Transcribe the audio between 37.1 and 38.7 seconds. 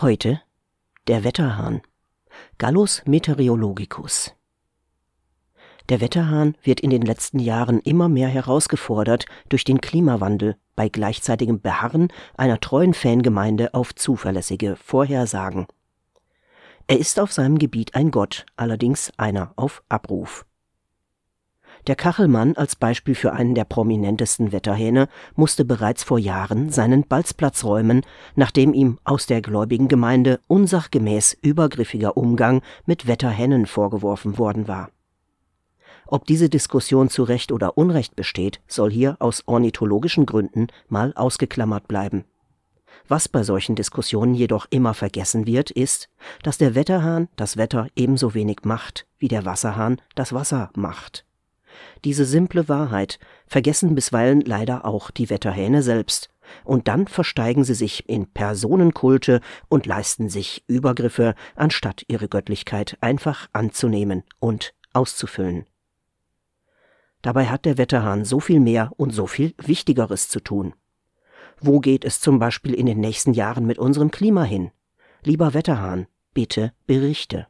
zu Recht oder Unrecht besteht,